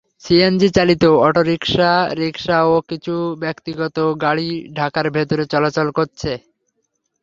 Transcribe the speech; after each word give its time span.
সিএনজিচালিত 0.23 1.03
auto rickshaw, 1.25 1.91
rickshaw 2.19 2.57
ও 2.65 2.75
কিছু 2.89 3.13
ব্যক্তিগত 3.43 3.97
গাড়ি 4.23 4.47
ঢাকার 4.77 5.07
ভেতরে 5.15 5.43
চলাচল 5.53 5.87
করছে। 5.97 6.31